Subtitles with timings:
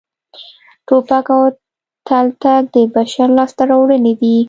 [0.87, 1.43] ټوپک او
[2.07, 4.35] تلتک د بشر لاسته راوړنې دي